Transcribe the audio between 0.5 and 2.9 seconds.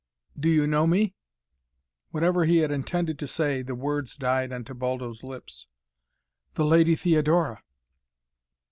know me?" Whatever he had